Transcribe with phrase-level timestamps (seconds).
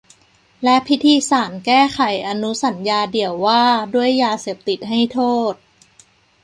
[0.63, 3.63] และพิธีสารแก้ไขอนุสัญญาเดี่ยวว่า
[3.95, 5.19] ด้วยยาเสพติดให้โท
[5.51, 5.53] ษ